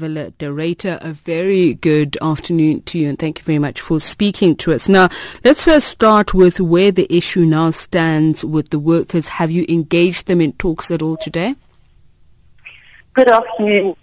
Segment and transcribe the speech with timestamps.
[0.00, 3.98] Willa de Ruyter, a very good afternoon to you and thank you very much for
[3.98, 4.88] speaking to us.
[4.88, 5.08] Now,
[5.44, 9.28] let's first start with where the issue now stands with the workers.
[9.28, 11.54] Have you engaged them in talks at all today?
[13.14, 13.96] Good afternoon.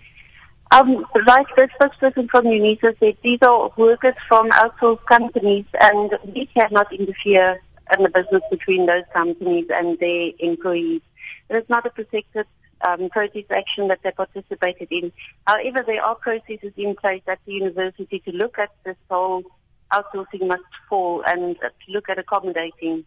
[0.72, 6.48] Um, like the spokesperson from UNISA said, these are workers from outsourced companies and we
[6.48, 7.62] cannot interfere
[7.96, 11.02] in the business between those companies and their employees.
[11.50, 12.48] It is not a protected
[12.84, 15.12] um, protest action that they participated in.
[15.48, 19.44] However, there are processes in place at the university to look at this whole
[19.92, 23.06] outsourcing must fall and to look at accommodating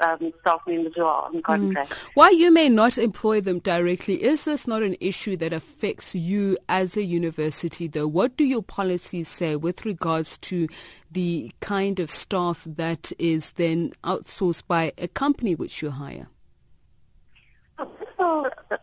[0.00, 1.90] um, staff members who are on contract.
[1.90, 1.96] Mm.
[2.14, 6.58] Why you may not employ them directly, is this not an issue that affects you
[6.68, 8.08] as a university though?
[8.08, 10.68] What do your policies say with regards to
[11.10, 16.26] the kind of staff that is then outsourced by a company which you hire?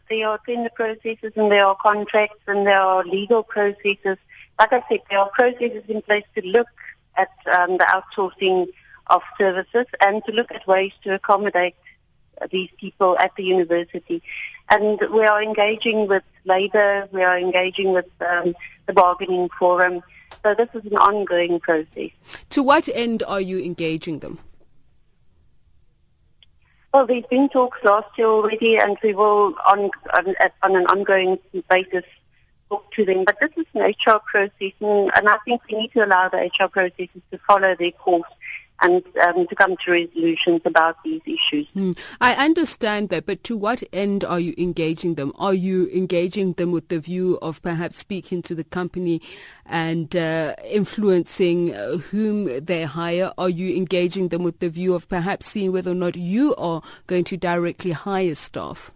[0.09, 4.17] There are tender processes and there are contracts and there are legal processes.
[4.59, 6.67] Like I said, there are processes in place to look
[7.17, 8.67] at um, the outsourcing
[9.07, 11.75] of services and to look at ways to accommodate
[12.49, 14.21] these people at the university.
[14.69, 18.55] And we are engaging with labour, we are engaging with um,
[18.87, 20.01] the bargaining forum.
[20.43, 22.09] So this is an ongoing process.
[22.51, 24.39] To what end are you engaging them?
[26.93, 31.39] Well, there's been talks last year already, and we will, on, on, on an ongoing
[31.69, 32.03] basis,
[32.69, 33.23] talk to them.
[33.23, 36.51] But this is an HR process, and, and I think we need to allow the
[36.59, 38.27] HR processes to follow their course
[38.81, 41.67] and um, to come to resolutions about these issues.
[41.73, 41.91] Hmm.
[42.19, 45.31] I understand that, but to what end are you engaging them?
[45.37, 49.21] Are you engaging them with the view of perhaps speaking to the company
[49.65, 53.31] and uh, influencing uh, whom they hire?
[53.37, 56.81] Are you engaging them with the view of perhaps seeing whether or not you are
[57.07, 58.91] going to directly hire staff?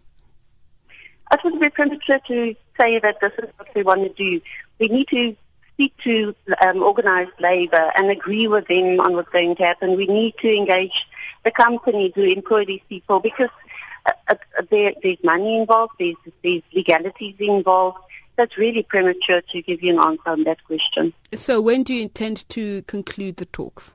[1.29, 4.41] I would be premature to say that this is what we want to do.
[4.79, 5.35] We need to
[5.75, 9.97] speak to um, organized labor and agree with them on what's going to happen.
[9.97, 11.05] We need to engage
[11.43, 13.49] the company to employ these people because
[14.05, 14.35] uh, uh,
[14.69, 17.97] there, there's money involved, there's, there's legalities involved.
[18.37, 21.13] That's really premature to give you an answer on that question.
[21.33, 23.93] So when do you intend to conclude the talks?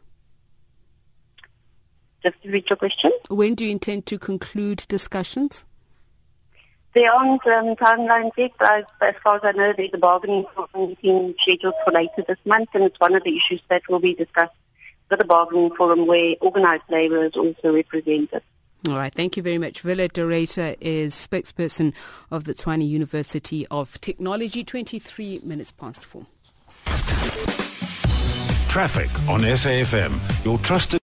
[2.23, 3.13] Just to read your question.
[3.29, 5.65] When do you intend to conclude discussions?
[6.93, 11.35] There aren't um, timelines yet, but as far as I know, there's a bargaining meeting
[11.39, 14.55] scheduled for later this month, and it's one of the issues that will be discussed
[15.09, 18.43] with the bargaining forum where organised labour is also represented.
[18.89, 19.85] All right, thank you very much.
[19.85, 21.93] Willa de Ruyter is spokesperson
[22.31, 26.27] of the Tshwane University of Technology, 23 minutes past four.
[28.71, 30.99] Traffic on SAFM, your trusted